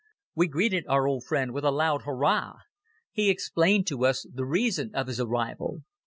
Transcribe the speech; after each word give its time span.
We 0.33 0.47
greeted 0.47 0.87
our 0.87 1.05
old 1.05 1.25
friend 1.25 1.51
with 1.53 1.63
a 1.63 1.69
loud 1.69 2.05
Hoorah! 2.05 2.63
He 3.11 3.29
explained 3.29 3.85
to 3.89 4.03
us 4.07 4.25
the 4.33 4.45
reason 4.45 4.89
of 4.95 5.05
his 5.05 5.19
arrival. 5.19 5.83